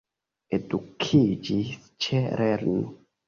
[0.57, 1.71] Edukiĝis
[2.05, 2.75] ĉe lernu!